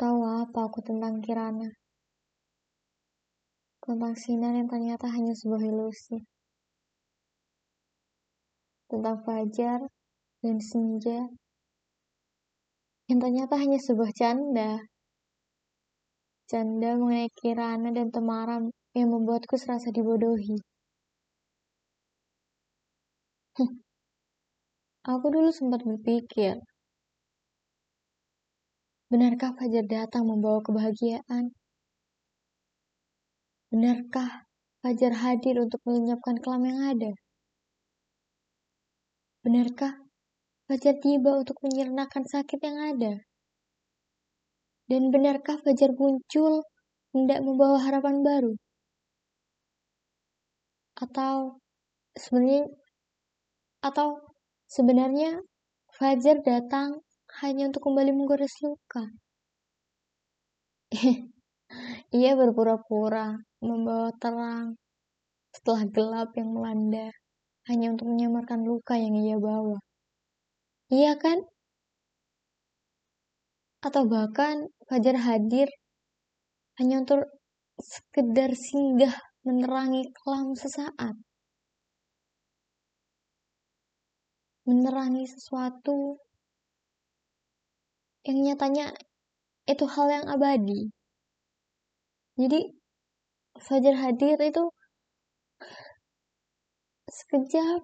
Tahu 0.00 0.20
apa 0.24 0.64
aku 0.64 0.80
tentang 0.80 1.20
Kirana? 1.20 1.68
Tentang 3.84 4.16
sinar 4.16 4.56
yang 4.56 4.64
ternyata 4.64 5.12
hanya 5.12 5.36
sebuah 5.36 5.60
ilusi. 5.60 6.24
Tentang 8.88 9.20
fajar 9.20 9.84
dan 10.40 10.56
senja 10.56 11.28
yang 13.12 13.20
ternyata 13.20 13.60
hanya 13.60 13.76
sebuah 13.76 14.08
canda. 14.16 14.80
Canda 16.48 16.96
mengenai 16.96 17.28
Kirana 17.36 17.92
dan 17.92 18.08
Temaram 18.08 18.72
yang 18.96 19.08
membuatku 19.12 19.60
serasa 19.60 19.92
dibodohi. 19.92 20.56
Aku 25.10 25.26
dulu 25.28 25.50
sempat 25.50 25.82
berpikir, 25.82 26.56
benarkah 29.10 29.50
Fajar 29.58 29.84
datang 29.90 30.22
membawa 30.22 30.62
kebahagiaan? 30.62 31.50
Benarkah 33.74 34.46
Fajar 34.86 35.12
hadir 35.18 35.58
untuk 35.58 35.82
melenyapkan 35.82 36.38
kelam 36.38 36.62
yang 36.62 36.78
ada? 36.94 37.10
Benarkah 39.42 39.98
Fajar 40.70 40.94
tiba 41.02 41.42
untuk 41.42 41.58
menyernakan 41.66 42.22
sakit 42.22 42.60
yang 42.62 42.78
ada? 42.78 43.18
Dan 44.86 45.10
benarkah 45.10 45.58
Fajar 45.58 45.90
muncul 45.98 46.62
hendak 47.10 47.42
membawa 47.42 47.82
harapan 47.82 48.22
baru? 48.22 48.54
Atau 50.94 51.58
sebenarnya 52.14 52.70
atau 53.82 54.22
sebenarnya 54.70 55.42
Fajar 55.98 56.38
datang 56.46 57.02
hanya 57.42 57.70
untuk 57.70 57.82
kembali 57.86 58.10
menggores 58.10 58.54
luka. 58.66 59.04
Ia 62.20 62.32
berpura-pura 62.34 63.38
membawa 63.62 64.10
terang 64.18 64.74
setelah 65.54 65.82
gelap 65.94 66.30
yang 66.34 66.50
melanda 66.50 67.08
hanya 67.70 67.94
untuk 67.94 68.10
menyamarkan 68.10 68.66
luka 68.66 68.98
yang 68.98 69.14
ia 69.14 69.38
bawa. 69.38 69.78
Iya 70.90 71.14
kan? 71.22 71.38
Atau 73.86 74.10
bahkan 74.10 74.66
Fajar 74.90 75.16
hadir 75.22 75.70
hanya 76.82 77.06
untuk 77.06 77.22
sekedar 77.78 78.50
singgah 78.58 79.14
menerangi 79.46 80.10
kelam 80.18 80.58
sesaat. 80.58 81.14
menerangi 84.70 85.26
sesuatu 85.26 86.14
yang 88.26 88.38
nyatanya 88.44 88.92
itu 89.68 89.84
hal 89.88 90.06
yang 90.10 90.26
abadi. 90.28 90.90
Jadi 92.40 92.60
Fajar 93.60 93.92
hadir 93.92 94.40
itu 94.40 94.64
sekejap 97.10 97.82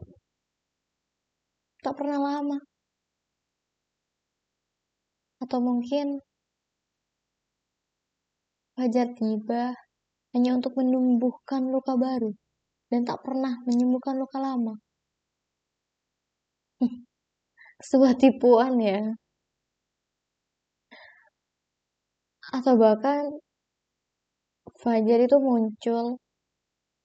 tak 1.85 1.95
pernah 1.99 2.19
lama. 2.23 2.59
Atau 5.43 5.61
mungkin 5.61 6.25
Fajar 8.77 9.09
tiba 9.19 9.73
hanya 10.33 10.51
untuk 10.57 10.77
menumbuhkan 10.81 11.69
luka 11.73 11.97
baru 11.97 12.33
dan 12.93 13.09
tak 13.09 13.25
pernah 13.25 13.57
menyembuhkan 13.69 14.17
luka 14.21 14.39
lama. 14.41 14.75
Sebuah 17.89 18.15
tipuan 18.21 18.81
ya. 18.81 19.01
Atau 22.55 22.75
bahkan 22.79 23.23
Fajar 24.83 25.19
itu 25.27 25.37
muncul 25.41 26.19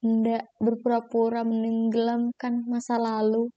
hendak 0.04 0.44
berpura-pura 0.60 1.42
menenggelamkan 1.46 2.54
masa 2.68 2.96
lalu 3.00 3.48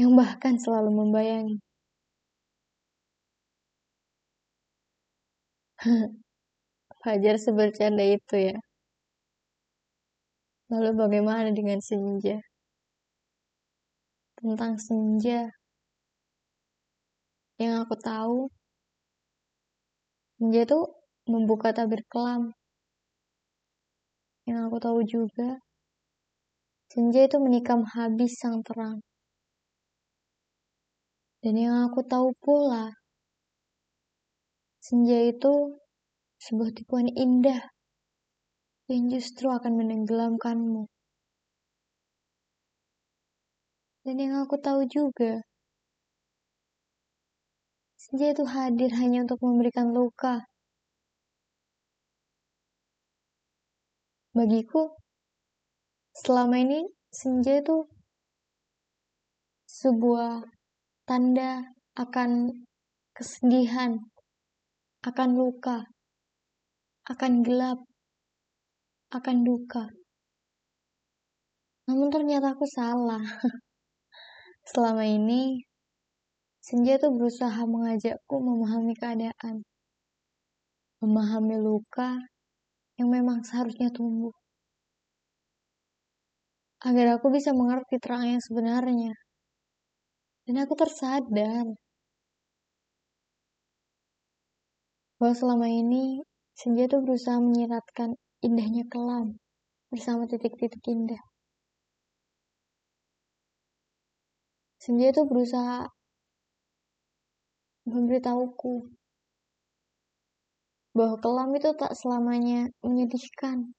yang 0.00 0.12
bahkan 0.20 0.54
selalu 0.60 0.90
membayangi. 1.00 1.56
Fajar 7.02 7.36
sebercanda 7.40 8.04
itu 8.04 8.36
ya. 8.48 8.56
Lalu 10.70 10.90
bagaimana 11.00 11.50
dengan 11.58 11.80
senja? 11.82 12.38
tentang 14.40 14.80
senja. 14.80 15.52
Yang 17.60 17.74
aku 17.84 17.94
tahu, 18.00 18.38
senja 20.40 20.64
itu 20.64 20.80
membuka 21.28 21.68
tabir 21.76 22.00
kelam. 22.08 22.56
Yang 24.48 24.58
aku 24.72 24.76
tahu 24.80 25.00
juga, 25.04 25.60
senja 26.88 27.28
itu 27.28 27.36
menikam 27.36 27.84
habis 27.84 28.40
sang 28.40 28.64
terang. 28.64 29.04
Dan 31.44 31.60
yang 31.60 31.76
aku 31.92 32.00
tahu 32.08 32.32
pula, 32.40 32.88
senja 34.80 35.20
itu 35.28 35.76
sebuah 36.40 36.72
tipuan 36.72 37.12
indah 37.12 37.60
yang 38.88 39.12
justru 39.12 39.52
akan 39.52 39.76
menenggelamkanmu. 39.76 40.88
Dan 44.08 44.16
yang 44.16 44.40
aku 44.40 44.56
tahu 44.56 44.88
juga, 44.88 45.44
senja 48.00 48.32
itu 48.32 48.44
hadir 48.48 48.90
hanya 48.96 49.28
untuk 49.28 49.40
memberikan 49.44 49.92
luka. 49.92 50.48
Bagiku, 54.32 54.96
selama 56.24 56.56
ini 56.64 56.80
senja 57.12 57.60
itu 57.60 57.84
sebuah 59.68 60.40
tanda 61.04 61.60
akan 61.98 62.64
kesedihan, 63.12 64.00
akan 65.04 65.30
luka, 65.36 65.84
akan 67.04 67.32
gelap, 67.44 67.84
akan 69.12 69.36
duka. 69.44 69.84
Namun 71.90 72.08
ternyata 72.08 72.54
aku 72.54 72.64
salah. 72.70 73.20
Selama 74.70 75.02
ini, 75.02 75.69
Senja 76.70 77.02
tuh 77.02 77.10
berusaha 77.10 77.66
mengajakku 77.66 78.36
memahami 78.38 78.94
keadaan, 78.94 79.66
memahami 81.02 81.58
luka 81.58 82.14
yang 82.94 83.10
memang 83.10 83.42
seharusnya 83.42 83.90
tumbuh, 83.90 84.30
agar 86.86 87.18
aku 87.18 87.26
bisa 87.34 87.50
mengerti 87.50 87.98
terang 87.98 88.22
yang 88.22 88.38
sebenarnya. 88.38 89.18
Dan 90.46 90.62
aku 90.62 90.78
tersadar 90.78 91.66
bahwa 95.18 95.34
selama 95.34 95.66
ini 95.66 96.22
Senja 96.54 96.86
tuh 96.86 97.02
berusaha 97.02 97.42
menyiratkan 97.42 98.14
indahnya 98.46 98.86
kelam 98.86 99.42
bersama 99.90 100.30
titik-titik 100.30 100.86
indah. 100.86 101.18
Senja 104.78 105.10
itu 105.10 105.26
berusaha 105.26 105.90
memberitahuku 107.90 108.86
bahwa 110.94 111.16
kelam 111.22 111.50
itu 111.54 111.70
tak 111.78 111.94
selamanya 111.94 112.66
menyedihkan, 112.82 113.74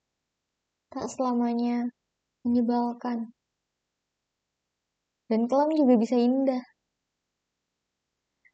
tak 0.88 1.08
selamanya 1.12 1.92
menyebalkan. 2.44 3.36
Dan 5.28 5.48
kelam 5.48 5.72
juga 5.72 5.96
bisa 5.96 6.16
indah. 6.16 6.64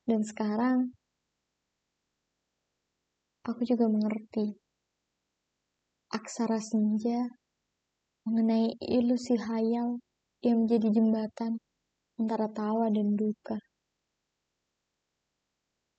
Dan 0.09 0.23
sekarang, 0.25 0.95
aku 3.45 3.63
juga 3.67 3.87
mengerti 3.91 4.57
aksara 6.09 6.57
senja 6.57 7.29
mengenai 8.25 8.73
ilusi 8.81 9.37
hayal 9.37 10.01
yang 10.41 10.65
menjadi 10.65 10.89
jembatan 10.97 11.61
antara 12.17 12.49
tawa 12.49 12.89
dan 12.89 13.17
duka. 13.17 13.68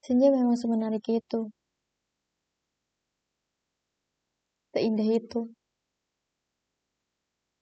Senja 0.10 0.34
memang 0.34 0.58
semenarik 0.58 1.06
itu. 1.06 1.54
Seindah 4.74 5.06
itu. 5.06 5.40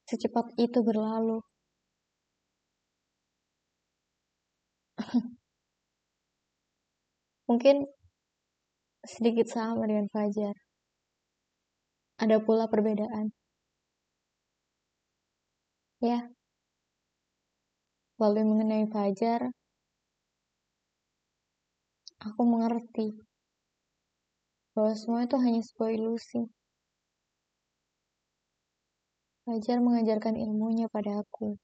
Secepat 0.08 0.56
itu 0.56 0.80
berlalu. 0.80 1.44
Mungkin 7.52 7.84
sedikit 9.04 9.52
sama 9.52 9.84
dengan 9.92 10.08
Fajar. 10.08 10.56
Ada 12.24 12.38
pula 12.48 12.72
perbedaan. 12.72 13.36
Ya, 16.00 16.30
Lalu 18.18 18.42
mengenai 18.50 18.86
Fajar, 18.90 19.42
aku 22.28 22.42
mengerti 22.44 23.16
bahwa 24.76 24.94
semua 24.94 25.26
itu 25.26 25.38
hanya 25.42 25.62
sebuah 25.64 25.92
ilusi. 25.96 26.46
Fajar 29.48 29.80
mengajarkan 29.80 30.36
ilmunya 30.36 30.92
pada 30.92 31.24
aku, 31.24 31.56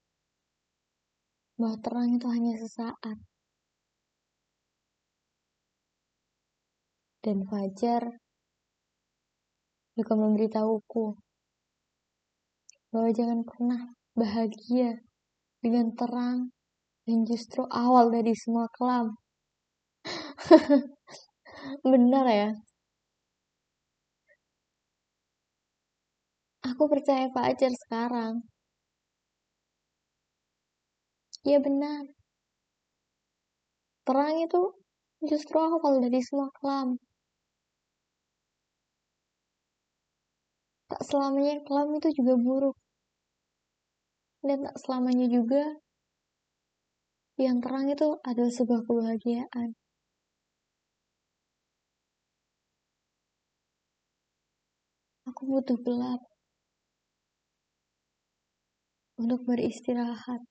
bahwa 1.60 1.76
terang 1.84 2.16
itu 2.16 2.26
hanya 2.32 2.56
sesaat. 2.56 3.18
Dan 7.20 7.44
Fajar 7.44 8.08
juga 9.94 10.12
memberitahuku 10.18 11.06
bahwa 12.90 13.10
jangan 13.14 13.40
pernah 13.46 13.80
bahagia 14.18 14.98
dengan 15.62 15.94
terang 15.94 16.50
dan 17.06 17.18
justru 17.28 17.62
awal 17.70 18.10
dari 18.10 18.34
semua 18.34 18.66
kelam. 18.74 19.14
Benar 21.84 22.26
ya? 22.28 22.48
Aku 26.70 26.84
percaya 26.92 27.26
Fajar 27.34 27.72
sekarang. 27.82 28.34
Iya 31.44 31.58
benar. 31.64 32.04
Terang 34.06 34.36
itu 34.46 34.62
justru 35.28 35.56
awal 35.60 35.94
dari 36.04 36.20
semua 36.26 36.48
kelam. 36.56 36.88
Tak 40.90 41.00
selamanya 41.08 41.54
kelam 41.66 41.88
itu 41.98 42.08
juga 42.18 42.34
buruk. 42.44 42.76
Dan 44.46 44.58
tak 44.68 44.76
selamanya 44.82 45.26
juga 45.36 45.62
yang 47.44 47.56
terang 47.62 47.86
itu 47.94 48.08
adalah 48.30 48.50
sebuah 48.58 48.80
kebahagiaan. 48.86 49.68
Aku 55.34 55.50
butuh 55.50 55.74
gelap 55.82 56.22
untuk 59.18 59.42
beristirahat 59.42 60.46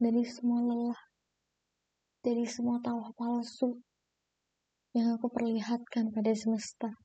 dari 0.00 0.24
semua 0.24 0.64
lelah, 0.64 1.02
dari 2.24 2.48
semua 2.48 2.80
tawa 2.80 3.12
palsu 3.12 3.76
yang 4.96 5.20
aku 5.20 5.28
perlihatkan 5.28 6.16
pada 6.16 6.32
semesta. 6.32 6.96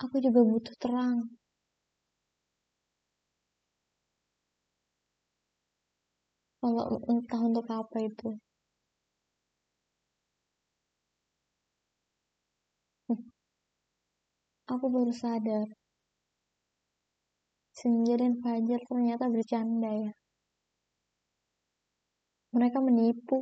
Aku 0.00 0.16
juga 0.16 0.40
butuh 0.40 0.72
terang. 0.80 1.28
Kalau 6.56 7.04
entah 7.04 7.40
untuk 7.44 7.68
apa 7.68 8.00
itu. 8.00 8.40
Aku 14.70 14.86
baru 14.94 15.10
sadar. 15.10 15.66
Senja 17.72 18.14
dan 18.20 18.38
Fajar 18.42 18.80
ternyata 18.88 19.26
bercanda 19.32 19.90
ya. 19.90 20.12
Mereka 22.54 22.78
menipu. 22.84 23.38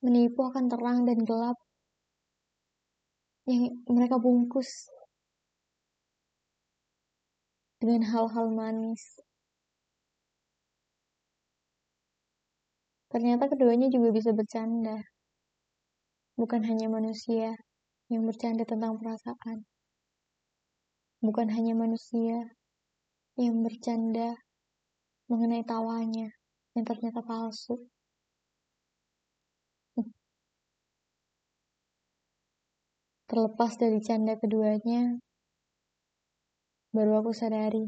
Menipu 0.00 0.40
akan 0.48 0.64
terang 0.72 0.98
dan 1.04 1.18
gelap 1.28 1.58
yang 3.44 3.62
mereka 3.90 4.16
bungkus 4.16 4.88
dengan 7.80 8.06
hal-hal 8.08 8.46
manis. 8.54 9.02
Ternyata 13.10 13.50
keduanya 13.50 13.90
juga 13.90 14.08
bisa 14.14 14.30
bercanda. 14.30 15.09
Bukan 16.40 16.64
hanya 16.64 16.88
manusia 16.88 17.52
yang 18.08 18.24
bercanda 18.24 18.64
tentang 18.64 18.96
perasaan. 18.96 19.68
Bukan 21.20 21.52
hanya 21.52 21.76
manusia 21.76 22.56
yang 23.36 23.60
bercanda 23.60 24.40
mengenai 25.28 25.60
tawanya 25.68 26.32
yang 26.72 26.84
ternyata 26.88 27.20
palsu. 27.20 27.76
Terlepas 33.28 33.76
dari 33.76 34.00
canda 34.00 34.34
keduanya, 34.40 35.20
baru 36.90 37.20
aku 37.20 37.36
sadari. 37.36 37.84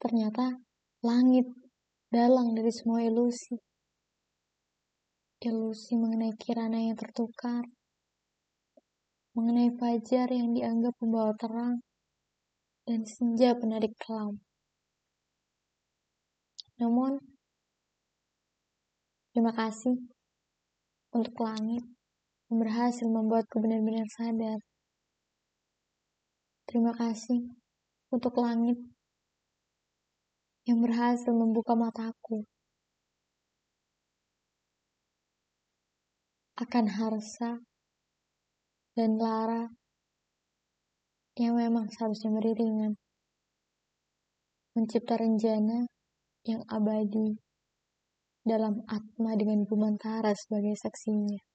Ternyata 0.00 0.58
langit 1.04 1.44
dalang 2.08 2.56
dari 2.56 2.72
semua 2.72 3.04
ilusi. 3.04 3.69
Ilusi 5.40 5.96
mengenai 5.96 6.36
kirana 6.36 6.76
yang 6.76 7.00
tertukar, 7.00 7.64
mengenai 9.32 9.72
fajar 9.72 10.28
yang 10.28 10.52
dianggap 10.52 10.92
membawa 11.00 11.32
terang, 11.32 11.80
dan 12.84 13.08
senja 13.08 13.56
penarik 13.56 13.96
kelam. 13.96 14.36
Namun, 16.76 17.16
terima 19.32 19.56
kasih 19.56 19.96
untuk 21.16 21.32
langit 21.40 21.88
yang 22.52 22.60
berhasil 22.60 23.08
membuatku 23.08 23.64
benar-benar 23.64 24.12
sadar. 24.12 24.60
Terima 26.68 26.92
kasih 26.92 27.48
untuk 28.12 28.36
langit 28.36 28.76
yang 30.68 30.84
berhasil 30.84 31.32
membuka 31.32 31.72
mataku 31.72 32.44
akan 36.60 36.86
Harsa 36.92 37.56
dan 38.92 39.16
Lara 39.16 39.64
yang 41.40 41.56
memang 41.56 41.88
seharusnya 41.88 42.36
beriringan 42.36 43.00
mencipta 44.76 45.16
rencana 45.16 45.88
yang 46.44 46.60
abadi 46.68 47.40
dalam 48.44 48.84
Atma 48.84 49.40
dengan 49.40 49.64
Bumantara 49.64 50.36
sebagai 50.36 50.76
saksinya. 50.76 51.49